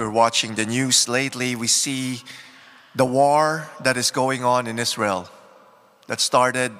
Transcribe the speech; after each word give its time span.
we're 0.00 0.10
watching 0.10 0.54
the 0.54 0.64
news 0.64 1.08
lately, 1.08 1.54
we 1.54 1.66
see 1.66 2.22
the 2.94 3.04
war 3.04 3.68
that 3.84 3.96
is 3.96 4.10
going 4.10 4.42
on 4.42 4.66
in 4.66 4.78
Israel 4.78 5.28
that 6.06 6.20
started 6.20 6.72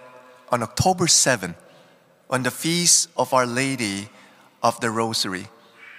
on 0.50 0.62
October 0.62 1.06
7 1.06 1.54
on 2.30 2.42
the 2.42 2.50
feast 2.50 3.10
of 3.16 3.32
Our 3.34 3.46
Lady 3.46 4.08
of 4.62 4.80
the 4.80 4.90
Rosary. 4.90 5.46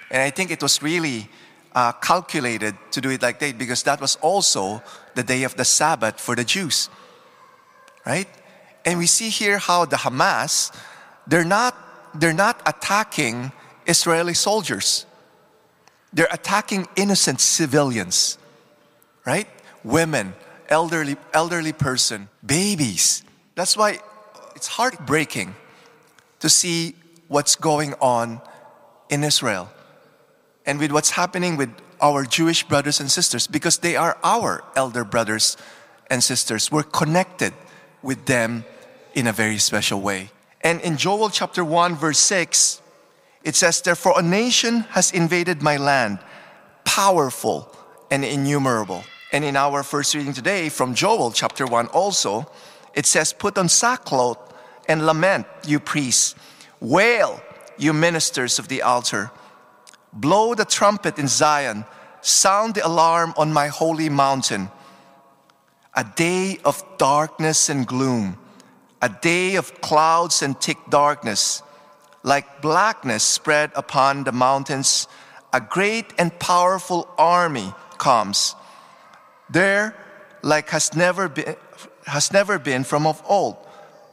And 0.10 0.22
I 0.22 0.32
think 0.32 0.50
it 0.50 0.62
was 0.62 0.82
really 0.82 1.30
uh, 1.74 1.92
calculated 1.94 2.76
to 2.92 3.00
do 3.00 3.12
it 3.12 3.22
like 3.22 3.40
that 3.40 3.58
because 3.58 3.84
that 3.84 4.02
was 4.02 4.16
also 4.18 4.82
the 5.16 5.24
day 5.24 5.44
of 5.44 5.56
the 5.56 5.64
Sabbath 5.64 6.20
for 6.20 6.36
the 6.36 6.44
Jews. 6.44 6.90
Right? 8.06 8.28
And 8.84 8.98
we 8.98 9.06
see 9.06 9.30
here 9.30 9.60
how 9.60 9.86
the 9.86 9.98
Hamas, 9.98 10.76
they're 11.28 11.46
not, 11.46 11.76
they're 12.16 12.34
not 12.34 12.62
attacking 12.66 13.52
Israeli 13.86 14.34
soldiers. 14.34 15.06
They're 16.14 16.28
attacking 16.32 16.88
innocent 16.96 17.40
civilians, 17.40 18.38
right? 19.26 19.48
Women, 19.84 20.34
elderly, 20.68 21.16
elderly 21.34 21.74
person, 21.74 22.30
babies. 22.46 23.24
That's 23.56 23.78
why 23.78 24.00
it's 24.56 24.68
heartbreaking 24.68 25.56
to 26.40 26.50
see 26.50 26.96
what's 27.28 27.56
going 27.56 27.94
on 28.02 28.42
in 29.10 29.24
Israel 29.24 29.70
and 30.66 30.80
with 30.80 30.92
what's 30.92 31.12
happening 31.12 31.58
with 31.58 31.70
our 32.02 32.26
Jewish 32.26 32.64
brothers 32.64 33.00
and 33.00 33.10
sisters 33.10 33.48
because 33.48 33.78
they 33.78 33.96
are 33.96 34.18
our 34.24 34.64
elder 34.76 35.04
brothers 35.04 35.56
and 36.10 36.24
sisters. 36.24 36.72
We're 36.72 36.84
connected 36.84 37.54
with 38.02 38.26
them 38.26 38.66
in 39.14 39.28
a 39.28 39.32
very 39.32 39.58
special 39.58 40.02
way. 40.02 40.32
And 40.62 40.82
in 40.82 40.98
Joel 40.98 41.30
chapter 41.30 41.64
1, 41.64 41.96
verse 41.96 42.20
6, 42.20 42.81
it 43.44 43.56
says, 43.56 43.82
Therefore, 43.82 44.20
a 44.20 44.24
nation 44.24 44.82
has 44.92 45.12
invaded 45.12 45.62
my 45.62 45.78
land, 45.78 46.20
powerful 46.84 47.76
and 48.10 48.24
innumerable. 48.24 49.04
And 49.32 49.44
in 49.44 49.56
our 49.56 49.84
first 49.84 50.14
reading 50.14 50.34
today 50.34 50.70
from 50.70 50.94
Joel 50.94 51.32
chapter 51.32 51.66
1 51.66 51.88
also, 51.88 52.52
it 52.94 53.06
says, 53.06 53.34
Put 53.34 53.58
on 53.58 53.70
sackcloth 53.70 54.54
and 54.88 55.06
lament, 55.06 55.48
you 55.66 55.80
priests. 55.80 56.36
Wail, 56.80 57.42
you 57.78 57.94
ministers 57.94 58.60
of 58.60 58.68
the 58.68 58.82
altar. 58.82 59.32
Blow 60.14 60.54
the 60.54 60.66
trumpet 60.66 61.18
in 61.18 61.28
Zion. 61.28 61.86
Sound 62.22 62.76
the 62.76 62.86
alarm 62.86 63.34
on 63.38 63.54
my 63.54 63.68
holy 63.68 64.10
mountain. 64.10 64.70
A 65.96 66.04
day 66.04 66.60
of 66.64 66.84
darkness 66.98 67.70
and 67.70 67.86
gloom, 67.86 68.38
a 69.02 69.10
day 69.10 69.56
of 69.56 69.82
clouds 69.82 70.42
and 70.42 70.60
thick 70.60 70.78
darkness, 70.90 71.64
like 72.24 72.62
blackness 72.62 73.24
spread 73.24 73.72
upon 73.76 74.24
the 74.24 74.32
mountains. 74.32 75.08
A 75.54 75.62
great 75.62 76.14
and 76.18 76.38
powerful 76.40 77.10
army 77.18 77.74
comes. 77.98 78.56
There, 79.50 79.96
like 80.42 80.70
has 80.70 80.96
never 80.96 81.28
been, 81.28 81.56
has 82.06 82.32
never 82.32 82.58
been 82.60 82.84
from 82.84 83.06
of 83.06 83.22
old, 83.28 83.58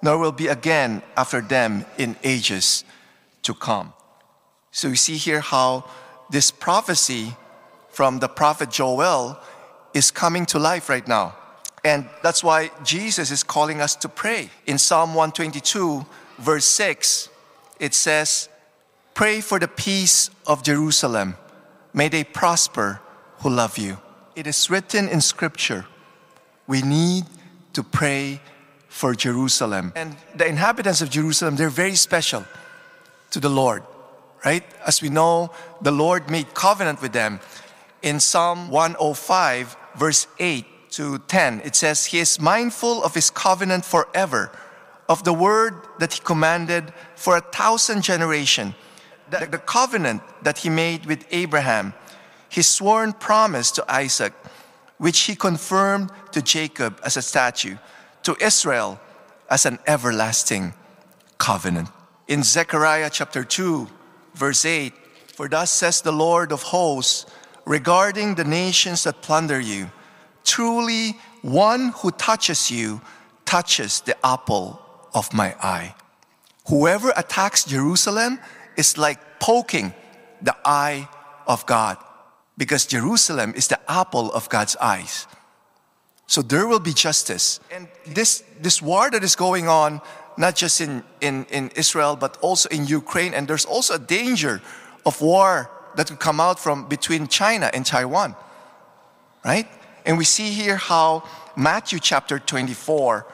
nor 0.02 0.18
will 0.18 0.32
be 0.32 0.48
again 0.48 1.02
after 1.16 1.40
them 1.40 1.84
in 1.96 2.16
ages 2.24 2.84
to 3.42 3.54
come. 3.54 3.92
So 4.70 4.90
we 4.90 4.96
see 4.96 5.16
here 5.16 5.40
how 5.40 5.88
this 6.30 6.50
prophecy 6.50 7.34
from 7.90 8.18
the 8.18 8.28
prophet 8.28 8.70
Joel 8.70 9.38
is 9.94 10.10
coming 10.10 10.46
to 10.46 10.58
life 10.58 10.88
right 10.88 11.06
now. 11.06 11.34
And 11.84 12.08
that's 12.22 12.44
why 12.44 12.70
Jesus 12.84 13.30
is 13.30 13.42
calling 13.42 13.80
us 13.80 13.96
to 13.96 14.08
pray. 14.08 14.50
In 14.66 14.78
Psalm 14.78 15.14
122, 15.14 16.04
verse 16.38 16.66
6, 16.66 17.28
it 17.78 17.94
says, 17.94 18.48
Pray 19.14 19.40
for 19.40 19.58
the 19.58 19.68
peace 19.68 20.30
of 20.46 20.62
Jerusalem. 20.62 21.36
May 21.92 22.08
they 22.08 22.24
prosper 22.24 23.00
who 23.38 23.50
love 23.50 23.78
you. 23.78 23.98
It 24.36 24.46
is 24.46 24.70
written 24.70 25.08
in 25.08 25.20
Scripture, 25.20 25.86
we 26.66 26.82
need 26.82 27.24
to 27.72 27.82
pray 27.82 28.40
for 28.88 29.14
Jerusalem. 29.14 29.92
And 29.96 30.16
the 30.34 30.46
inhabitants 30.46 31.02
of 31.02 31.10
Jerusalem, 31.10 31.56
they're 31.56 31.68
very 31.70 31.94
special 31.94 32.44
to 33.30 33.40
the 33.40 33.48
Lord, 33.48 33.82
right? 34.44 34.64
As 34.86 35.02
we 35.02 35.08
know, 35.08 35.50
the 35.82 35.90
Lord 35.90 36.30
made 36.30 36.54
covenant 36.54 37.02
with 37.02 37.12
them. 37.12 37.40
In 38.02 38.20
Psalm 38.20 38.70
105, 38.70 39.76
verse 39.96 40.26
8 40.38 40.64
to 40.92 41.18
10, 41.18 41.62
it 41.64 41.74
says, 41.74 42.06
He 42.06 42.20
is 42.20 42.40
mindful 42.40 43.02
of 43.02 43.14
His 43.14 43.30
covenant 43.30 43.84
forever, 43.84 44.50
of 45.08 45.24
the 45.24 45.32
word 45.32 45.74
that 45.98 46.12
He 46.12 46.20
commanded 46.20 46.92
for 47.16 47.36
a 47.36 47.40
thousand 47.40 48.02
generation, 48.02 48.74
the, 49.30 49.46
the 49.46 49.58
covenant 49.58 50.22
that 50.42 50.58
He 50.58 50.68
made 50.68 51.06
with 51.06 51.26
Abraham, 51.30 51.94
His 52.48 52.66
sworn 52.66 53.12
promise 53.14 53.70
to 53.72 53.92
Isaac, 53.92 54.32
which 54.98 55.20
He 55.20 55.34
confirmed 55.34 56.10
to 56.32 56.42
Jacob 56.42 57.00
as 57.04 57.16
a 57.16 57.22
statute, 57.22 57.78
to 58.24 58.36
Israel 58.40 59.00
as 59.50 59.64
an 59.64 59.78
everlasting 59.86 60.74
covenant. 61.38 61.88
In 62.26 62.42
Zechariah 62.42 63.08
chapter 63.10 63.44
2, 63.44 63.88
verse 64.34 64.66
8 64.66 64.92
For 65.34 65.48
thus 65.48 65.70
says 65.70 66.02
the 66.02 66.12
Lord 66.12 66.52
of 66.52 66.62
hosts 66.62 67.24
regarding 67.64 68.34
the 68.34 68.44
nations 68.44 69.04
that 69.04 69.22
plunder 69.22 69.58
you, 69.58 69.90
truly 70.44 71.16
one 71.40 71.92
who 71.96 72.10
touches 72.10 72.70
you 72.70 73.00
touches 73.46 74.02
the 74.02 74.14
apple 74.26 74.87
of 75.14 75.32
my 75.32 75.54
eye. 75.62 75.94
Whoever 76.68 77.12
attacks 77.16 77.64
Jerusalem 77.64 78.38
is 78.76 78.98
like 78.98 79.40
poking 79.40 79.94
the 80.42 80.56
eye 80.64 81.08
of 81.46 81.64
God, 81.66 81.96
because 82.56 82.86
Jerusalem 82.86 83.54
is 83.56 83.68
the 83.68 83.80
apple 83.90 84.30
of 84.32 84.48
God's 84.48 84.76
eyes. 84.76 85.26
So 86.26 86.42
there 86.42 86.66
will 86.66 86.80
be 86.80 86.92
justice. 86.92 87.58
And 87.70 87.88
this, 88.06 88.44
this 88.60 88.82
war 88.82 89.10
that 89.10 89.24
is 89.24 89.34
going 89.34 89.66
on 89.66 90.02
not 90.36 90.54
just 90.54 90.80
in, 90.80 91.02
in, 91.20 91.46
in 91.50 91.70
Israel, 91.74 92.16
but 92.16 92.36
also 92.40 92.68
in 92.68 92.86
Ukraine. 92.86 93.34
And 93.34 93.48
there's 93.48 93.64
also 93.64 93.94
a 93.94 93.98
danger 93.98 94.62
of 95.04 95.20
war 95.20 95.70
that 95.96 96.06
could 96.06 96.20
come 96.20 96.38
out 96.38 96.60
from 96.60 96.86
between 96.86 97.26
China 97.26 97.70
and 97.74 97.84
Taiwan, 97.84 98.36
right? 99.44 99.66
And 100.06 100.16
we 100.16 100.24
see 100.24 100.50
here 100.50 100.76
how 100.76 101.24
Matthew 101.56 101.98
chapter 101.98 102.38
24 102.38 103.26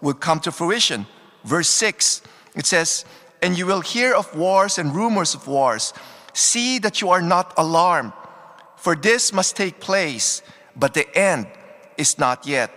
will 0.00 0.14
come 0.14 0.40
to 0.40 0.52
fruition. 0.52 1.06
Verse 1.46 1.68
6, 1.68 2.22
it 2.56 2.66
says, 2.66 3.04
And 3.40 3.56
you 3.56 3.66
will 3.66 3.80
hear 3.80 4.12
of 4.12 4.34
wars 4.36 4.78
and 4.78 4.94
rumors 4.94 5.34
of 5.34 5.46
wars. 5.46 5.94
See 6.32 6.78
that 6.80 7.00
you 7.00 7.08
are 7.10 7.22
not 7.22 7.54
alarmed, 7.56 8.12
for 8.76 8.94
this 8.94 9.32
must 9.32 9.56
take 9.56 9.80
place, 9.80 10.42
but 10.74 10.92
the 10.92 11.06
end 11.16 11.46
is 11.96 12.18
not 12.18 12.46
yet. 12.46 12.70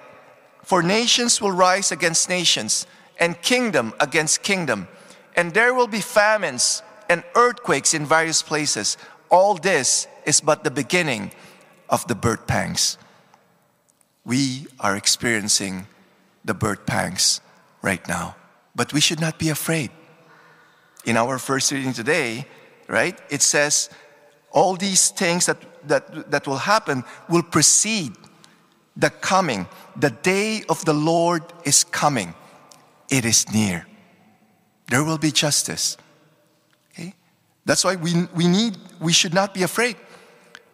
For 0.64 0.84
nations 0.84 1.42
will 1.42 1.52
rise 1.52 1.92
against 1.92 2.30
nations 2.30 2.86
and 3.20 3.42
kingdom 3.42 3.94
against 4.00 4.44
kingdom. 4.44 4.88
And 5.36 5.54
there 5.54 5.74
will 5.74 5.88
be 5.88 6.00
famines 6.00 6.84
and 7.10 7.24
earthquakes 7.36 7.96
in 7.96 8.06
various 8.06 8.44
places. 8.44 8.98
All 9.32 9.56
this 9.56 10.08
is 10.26 10.42
but 10.42 10.64
the 10.64 10.72
beginning 10.72 11.32
of 11.90 12.08
the 12.08 12.16
birth 12.16 12.46
pangs. 12.46 12.98
We 14.24 14.68
are 14.80 14.96
experiencing 14.96 15.88
the 16.46 16.54
birth 16.54 16.86
pangs 16.86 17.42
right 17.82 18.08
now, 18.08 18.36
but 18.80 18.94
we 18.94 19.02
should 19.02 19.20
not 19.20 19.38
be 19.38 19.50
afraid. 19.50 19.92
In 21.04 21.18
our 21.18 21.38
first 21.38 21.70
reading 21.70 21.92
today, 21.92 22.46
right, 22.88 23.20
it 23.30 23.42
says 23.42 23.90
all 24.52 24.78
these 24.78 25.10
things 25.10 25.48
that, 25.48 25.58
that, 25.90 26.32
that 26.32 26.48
will 26.48 26.64
happen 26.74 27.04
will 27.28 27.44
precede 27.44 28.14
the 28.96 29.10
coming. 29.10 29.68
The 29.98 30.12
day 30.12 30.64
of 30.70 30.86
the 30.86 30.94
Lord 30.94 31.44
is 31.66 31.84
coming 31.84 32.34
it 33.10 33.26
is 33.26 33.52
near. 33.52 33.86
There 34.90 35.04
will 35.04 35.18
be 35.18 35.32
justice. 35.32 35.98
Okay? 36.94 37.14
That's 37.66 37.84
why 37.84 37.98
we, 37.98 38.14
we 38.34 38.48
need, 38.48 38.78
we 39.02 39.12
should 39.12 39.34
not 39.34 39.54
be 39.54 39.64
afraid. 39.64 39.98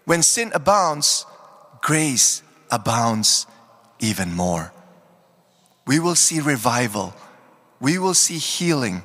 When 0.03 0.21
sin 0.21 0.51
abounds, 0.53 1.25
grace 1.81 2.43
abounds 2.69 3.47
even 3.99 4.31
more. 4.31 4.71
We 5.87 5.99
will 5.99 6.13
see 6.13 6.39
revival. 6.39 7.15
We 7.85 7.99
will 7.99 8.15
see 8.15 8.39
healing. 8.39 9.03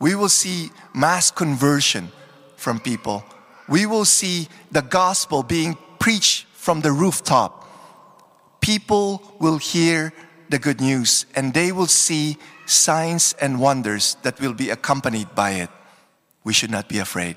We 0.00 0.16
will 0.16 0.28
see 0.28 0.72
mass 0.92 1.30
conversion 1.30 2.10
from 2.56 2.80
people. 2.80 3.22
We 3.68 3.86
will 3.86 4.04
see 4.04 4.48
the 4.72 4.82
gospel 4.82 5.44
being 5.44 5.78
preached 6.00 6.48
from 6.54 6.80
the 6.80 6.90
rooftop. 6.90 7.52
People 8.60 9.22
will 9.38 9.58
hear 9.58 10.12
the 10.48 10.58
good 10.58 10.80
news 10.80 11.26
and 11.36 11.54
they 11.54 11.70
will 11.70 11.86
see 11.86 12.36
signs 12.66 13.32
and 13.40 13.60
wonders 13.60 14.16
that 14.24 14.40
will 14.40 14.54
be 14.54 14.70
accompanied 14.70 15.32
by 15.36 15.50
it. 15.62 15.70
We 16.42 16.52
should 16.52 16.72
not 16.72 16.88
be 16.88 16.98
afraid. 16.98 17.36